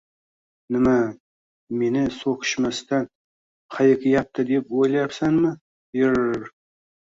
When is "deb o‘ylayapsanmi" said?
4.55-5.55